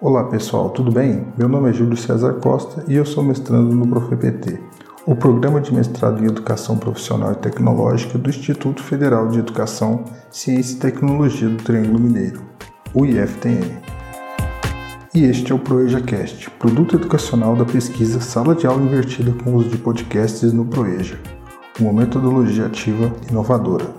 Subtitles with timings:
[0.00, 1.26] Olá pessoal, tudo bem?
[1.36, 4.56] Meu nome é Júlio César Costa e eu sou mestrando no ProfEPT,
[5.04, 10.76] o programa de mestrado em Educação Profissional e Tecnológica do Instituto Federal de Educação, Ciência
[10.76, 12.40] e Tecnologia do Triângulo Mineiro,
[12.94, 13.76] o IFTM.
[15.12, 19.68] E este é o ProEjaCast, produto educacional da pesquisa Sala de Aula Invertida com uso
[19.68, 21.18] de podcasts no ProEja,
[21.80, 23.97] uma metodologia ativa inovadora.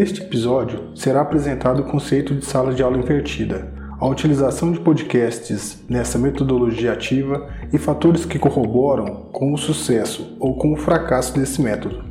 [0.00, 5.84] Neste episódio será apresentado o conceito de sala de aula invertida, a utilização de podcasts
[5.90, 11.60] nessa metodologia ativa e fatores que corroboram com o sucesso ou com o fracasso desse
[11.60, 12.02] método.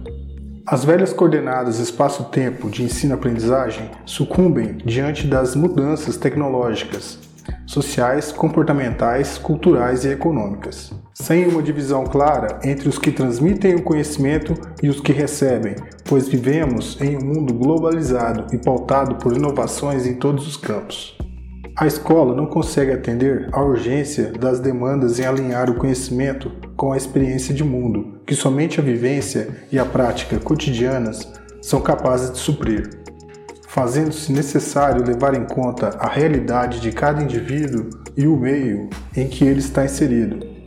[0.68, 7.18] As velhas coordenadas espaço-tempo de ensino-aprendizagem sucumbem diante das mudanças tecnológicas,
[7.66, 14.53] sociais, comportamentais, culturais e econômicas sem uma divisão clara entre os que transmitem o conhecimento
[14.81, 15.75] e os que recebem,
[16.06, 21.17] pois vivemos em um mundo globalizado e pautado por inovações em todos os campos.
[21.75, 26.97] A escola não consegue atender à urgência das demandas em alinhar o conhecimento com a
[26.97, 31.31] experiência de mundo, que somente a vivência e a prática cotidianas
[31.62, 32.90] são capazes de suprir,
[33.67, 39.45] fazendo-se necessário levar em conta a realidade de cada indivíduo e o meio em que
[39.45, 40.59] ele está inserido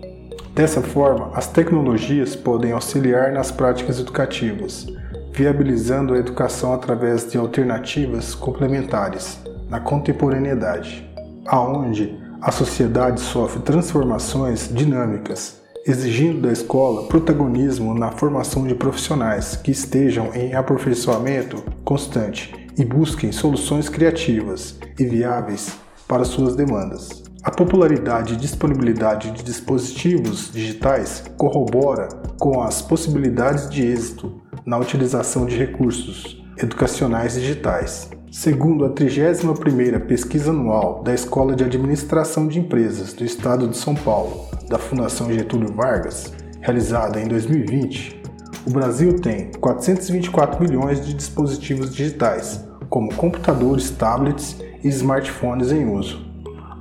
[0.54, 4.86] Dessa forma, as tecnologias podem auxiliar nas práticas educativas,
[5.32, 9.38] viabilizando a educação através de alternativas complementares
[9.70, 11.08] na contemporaneidade,
[11.46, 19.70] aonde a sociedade sofre transformações dinâmicas, exigindo da escola protagonismo na formação de profissionais que
[19.70, 27.31] estejam em aperfeiçoamento constante e busquem soluções criativas e viáveis para suas demandas.
[27.44, 35.44] A popularidade e disponibilidade de dispositivos digitais corrobora com as possibilidades de êxito na utilização
[35.44, 38.10] de recursos educacionais digitais.
[38.30, 43.96] Segundo a 31ª pesquisa anual da Escola de Administração de Empresas do Estado de São
[43.96, 48.22] Paulo, da Fundação Getúlio Vargas, realizada em 2020,
[48.64, 56.31] o Brasil tem 424 milhões de dispositivos digitais, como computadores, tablets e smartphones em uso.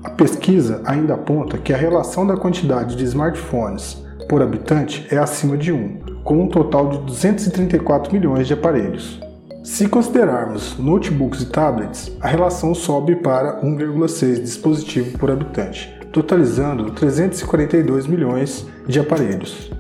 [0.04, 5.56] A pesquisa ainda aponta que a relação da quantidade de smartphones por habitante é acima
[5.56, 9.20] de 1, com um total de 234 milhões de aparelhos.
[9.64, 18.08] Se considerarmos notebooks e tablets, a relação sobe para 1,6 dispositivo por habitante, totalizando 342
[18.08, 19.72] milhões de aparelhos.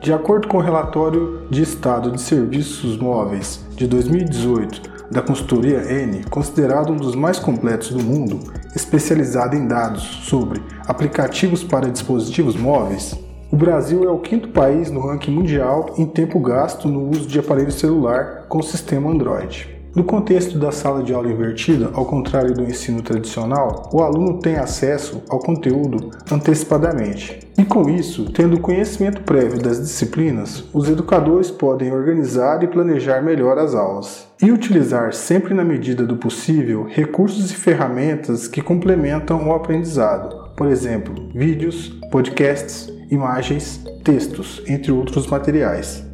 [0.00, 6.24] De acordo com o relatório de estado de serviços móveis de 2018 da consultoria N,
[6.30, 8.38] considerado um dos mais completos do mundo,
[8.76, 13.18] especializado em dados sobre aplicativos para dispositivos móveis,
[13.50, 17.40] o Brasil é o quinto país no ranking mundial em tempo gasto no uso de
[17.40, 19.79] aparelho celular com sistema Android.
[19.92, 24.54] No contexto da sala de aula invertida, ao contrário do ensino tradicional, o aluno tem
[24.54, 27.40] acesso ao conteúdo antecipadamente.
[27.58, 33.58] E com isso, tendo conhecimento prévio das disciplinas, os educadores podem organizar e planejar melhor
[33.58, 34.28] as aulas.
[34.40, 40.68] E utilizar sempre na medida do possível recursos e ferramentas que complementam o aprendizado, por
[40.68, 46.09] exemplo, vídeos, podcasts, imagens, textos, entre outros materiais.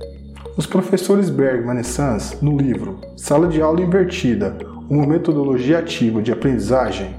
[0.57, 4.57] Os professores Bergman e Sans, no livro Sala de Aula Invertida
[4.89, 7.15] Uma Metodologia Ativa de Aprendizagem,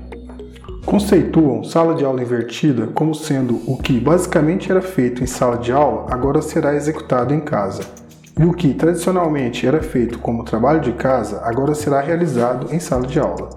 [0.83, 5.71] conceituam sala de aula invertida como sendo o que basicamente era feito em sala de
[5.71, 7.83] aula agora será executado em casa,
[8.39, 13.05] e o que tradicionalmente era feito como trabalho de casa agora será realizado em sala
[13.05, 13.49] de aula.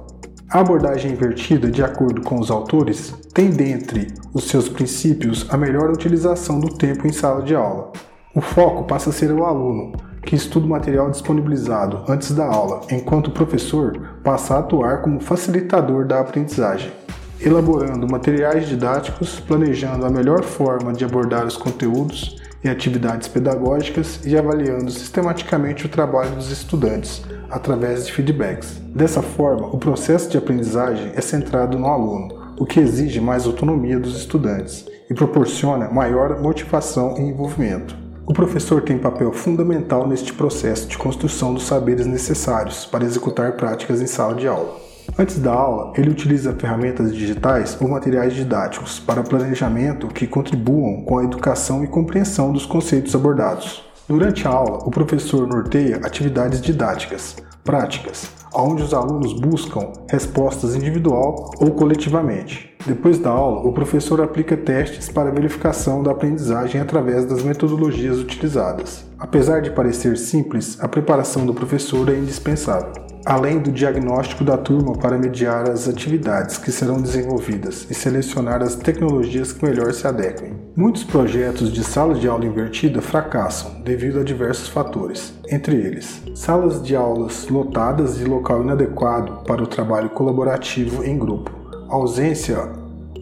[0.50, 5.88] A abordagem invertida, de acordo com os autores, tem dentre os seus princípios a melhor
[5.88, 7.92] utilização do tempo em sala de aula,
[8.34, 9.92] o foco passa a ser o aluno,
[10.22, 15.20] que estuda o material disponibilizado antes da aula, enquanto o professor passa a atuar como
[15.20, 16.92] facilitador da aprendizagem,
[17.40, 24.38] elaborando materiais didáticos, planejando a melhor forma de abordar os conteúdos e atividades pedagógicas e
[24.38, 28.80] avaliando sistematicamente o trabalho dos estudantes através de feedbacks.
[28.94, 33.98] Dessa forma, o processo de aprendizagem é centrado no aluno, o que exige mais autonomia
[33.98, 37.99] dos estudantes e proporciona maior motivação e envolvimento.
[38.30, 44.00] O professor tem papel fundamental neste processo de construção dos saberes necessários para executar práticas
[44.00, 44.76] em sala de aula.
[45.18, 51.18] Antes da aula, ele utiliza ferramentas digitais ou materiais didáticos para planejamento que contribuam com
[51.18, 53.82] a educação e compreensão dos conceitos abordados.
[54.06, 57.34] Durante a aula, o professor norteia atividades didáticas,
[57.64, 62.74] práticas, onde os alunos buscam respostas individual ou coletivamente.
[62.86, 69.04] Depois da aula, o professor aplica testes para verificação da aprendizagem através das metodologias utilizadas.
[69.18, 74.96] Apesar de parecer simples, a preparação do professor é indispensável além do diagnóstico da turma
[74.96, 80.54] para mediar as atividades que serão desenvolvidas e selecionar as tecnologias que melhor se adequem.
[80.74, 86.82] Muitos projetos de sala de aula invertida fracassam devido a diversos fatores, entre eles, salas
[86.82, 91.50] de aulas lotadas e local inadequado para o trabalho colaborativo em grupo,
[91.88, 92.58] ausência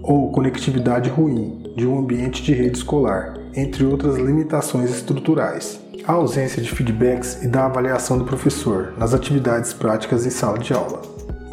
[0.03, 6.63] ou conectividade ruim de um ambiente de rede escolar, entre outras limitações estruturais a ausência
[6.63, 11.03] de feedbacks e da avaliação do professor nas atividades práticas em sala de aula.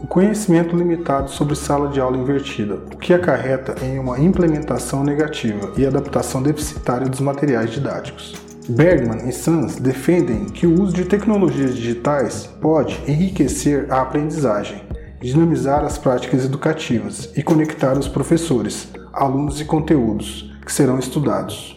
[0.02, 5.74] O conhecimento limitado sobre sala de aula invertida, o que acarreta em uma implementação negativa
[5.76, 8.34] e adaptação deficitária dos materiais didáticos.
[8.70, 14.82] Bergman e Sons defendem que o uso de tecnologias digitais pode enriquecer a aprendizagem,
[15.20, 21.76] dinamizar as práticas educativas e conectar os professores, alunos e conteúdos que serão estudados.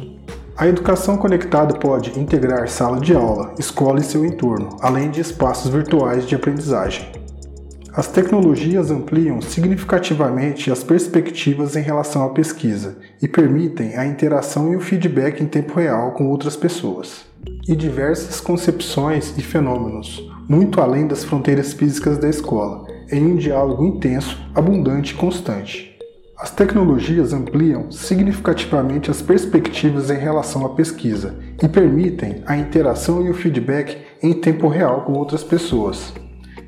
[0.57, 5.71] A educação conectada pode integrar sala de aula, escola e seu entorno, além de espaços
[5.71, 7.13] virtuais de aprendizagem.
[7.99, 14.77] As tecnologias ampliam significativamente as perspectivas em relação à pesquisa e permitem a interação e
[14.77, 17.25] o feedback em tempo real com outras pessoas.
[17.69, 23.85] E diversas concepções e fenômenos, muito além das fronteiras físicas da escola, em um diálogo
[23.85, 25.88] intenso, abundante e constante.
[26.41, 33.31] As tecnologias ampliam significativamente as perspectivas em relação à pesquisa e permitem a interação e
[33.31, 36.13] o feedback em tempo real com outras pessoas,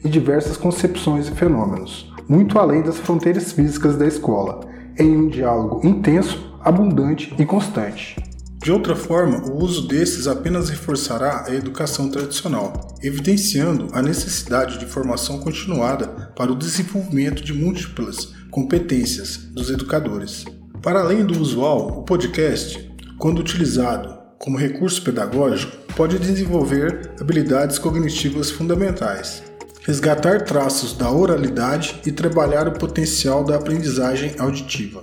[0.05, 4.59] e diversas concepções e fenômenos, muito além das fronteiras físicas da escola,
[4.99, 8.17] em um diálogo intenso, abundante e constante.
[8.61, 14.87] De outra forma, o uso desses apenas reforçará a educação tradicional, evidenciando a necessidade de
[14.87, 20.45] formação continuada para o desenvolvimento de múltiplas competências dos educadores.
[20.83, 28.51] Para além do usual, o podcast, quando utilizado como recurso pedagógico, pode desenvolver habilidades cognitivas
[28.51, 29.43] fundamentais,
[29.83, 35.03] resgatar traços da oralidade e trabalhar o potencial da aprendizagem auditiva.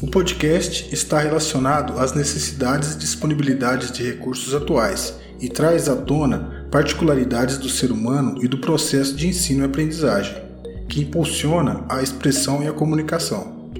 [0.00, 6.66] O podcast está relacionado às necessidades e disponibilidades de recursos atuais e traz à tona
[6.70, 10.49] particularidades do ser humano e do processo de ensino e aprendizagem
[10.90, 13.70] que impulsiona a expressão e a comunicação.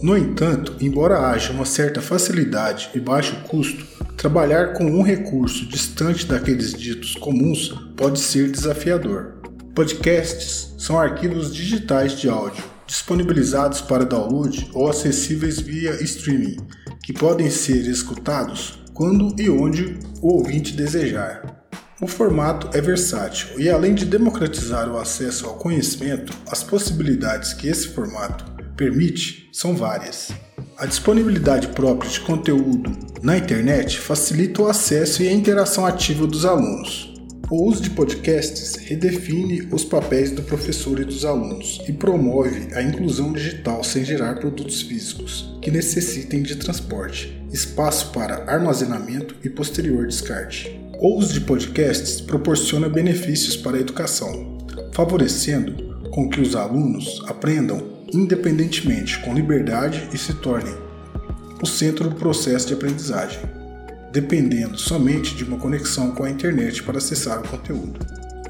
[0.00, 3.84] No entanto, embora haja uma certa facilidade e baixo custo,
[4.16, 9.34] trabalhar com um recurso distante daqueles ditos comuns pode ser desafiador.
[9.74, 16.58] Podcasts são arquivos digitais de áudio disponibilizados para download ou acessíveis via streaming,
[17.02, 21.51] que podem ser escutados quando e onde o ouvinte desejar.
[22.02, 27.68] O formato é versátil e, além de democratizar o acesso ao conhecimento, as possibilidades que
[27.68, 28.44] esse formato
[28.76, 30.32] permite são várias.
[30.76, 32.90] A disponibilidade própria de conteúdo
[33.22, 37.14] na internet facilita o acesso e a interação ativa dos alunos.
[37.48, 42.82] O uso de podcasts redefine os papéis do professor e dos alunos e promove a
[42.82, 50.08] inclusão digital sem gerar produtos físicos que necessitem de transporte, espaço para armazenamento e posterior
[50.08, 50.81] descarte.
[51.04, 54.56] O uso de podcasts proporciona benefícios para a educação,
[54.92, 60.72] favorecendo com que os alunos aprendam independentemente, com liberdade e se tornem
[61.60, 63.40] o centro do processo de aprendizagem,
[64.12, 67.98] dependendo somente de uma conexão com a internet para acessar o conteúdo.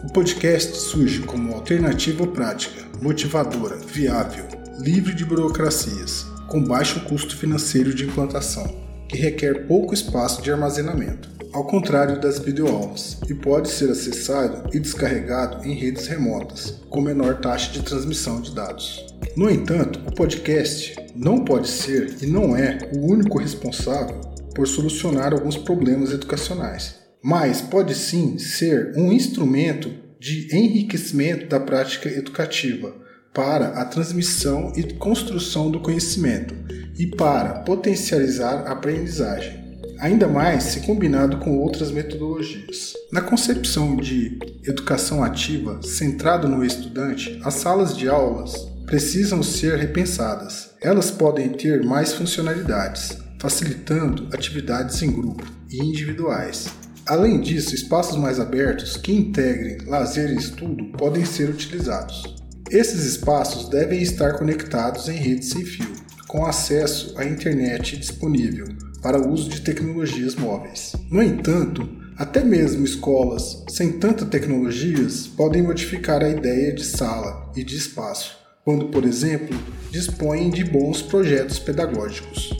[0.04, 4.44] O podcast surge como alternativa prática, motivadora, viável,
[4.78, 8.66] livre de burocracias, com baixo custo financeiro de implantação,
[9.08, 14.80] que requer pouco espaço de armazenamento ao contrário das videoaulas, e pode ser acessado e
[14.80, 19.04] descarregado em redes remotas, com menor taxa de transmissão de dados.
[19.36, 24.20] No entanto, o podcast não pode ser e não é o único responsável
[24.54, 32.08] por solucionar alguns problemas educacionais, mas pode sim ser um instrumento de enriquecimento da prática
[32.08, 32.94] educativa
[33.32, 36.54] para a transmissão e construção do conhecimento
[36.98, 39.61] e para potencializar a aprendizagem
[40.02, 42.92] ainda mais se combinado com outras metodologias.
[43.12, 48.52] Na concepção de educação ativa centrada no estudante, as salas de aulas
[48.84, 50.70] precisam ser repensadas.
[50.80, 56.66] Elas podem ter mais funcionalidades, facilitando atividades em grupo e individuais.
[57.06, 62.24] Além disso, espaços mais abertos que integrem lazer e estudo podem ser utilizados.
[62.68, 65.92] Esses espaços devem estar conectados em rede sem fio,
[66.26, 68.66] com acesso à internet disponível
[69.02, 70.94] para o uso de tecnologias móveis.
[71.10, 77.64] No entanto, Até mesmo escolas sem tanta tecnologias podem modificar a ideia de sala e
[77.64, 79.58] de espaço, quando, por exemplo,
[79.90, 82.50] dispõem de bons projetos pedagógicos.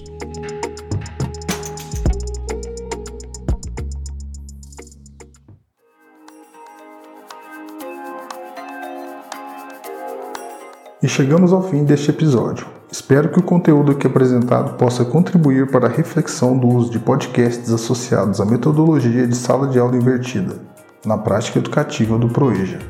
[11.03, 12.82] E chegamos ao fim deste episódio.
[12.93, 17.73] Espero que o conteúdo aqui apresentado possa contribuir para a reflexão do uso de podcasts
[17.73, 20.61] associados à metodologia de sala de aula invertida,
[21.03, 22.81] na prática educativa do Proeja,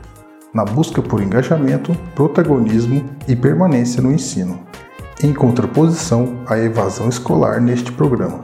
[0.53, 4.59] na busca por engajamento, protagonismo e permanência no ensino,
[5.23, 8.41] em contraposição à evasão escolar neste programa.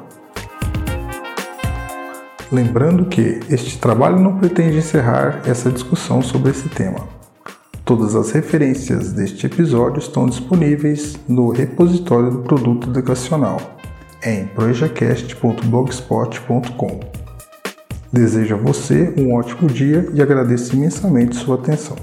[2.53, 7.18] Lembrando que este trabalho não pretende encerrar essa discussão sobre esse tema
[7.89, 13.57] Todas as referências deste episódio estão disponíveis no repositório do produto educacional
[14.23, 17.01] em projacast.blogspot.com.
[18.13, 21.97] Desejo a você um ótimo dia e agradeço imensamente sua atenção.